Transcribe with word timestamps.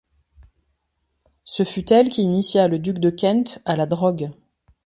Ce 1.43 1.63
fut 1.63 1.93
elle 1.93 2.09
qui 2.09 2.23
initia 2.23 2.67
le 2.67 2.79
duc 2.79 2.97
de 2.97 3.11
Kent 3.11 3.59
à 3.65 3.75
la 3.75 3.85
drogue. 3.85 4.31